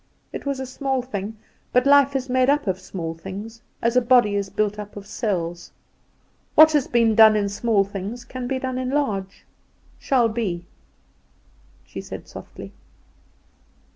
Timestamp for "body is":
4.01-4.49